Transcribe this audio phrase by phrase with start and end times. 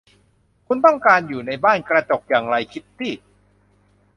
[0.67, 3.13] คุณต้องการอยู่ในบ้านกระจกอย่างไร คิตตี้